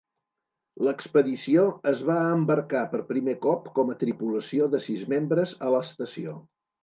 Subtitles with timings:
[0.85, 6.35] L'expedició es va embarcar per primer cop com a tripulació de sis membres a l'estació.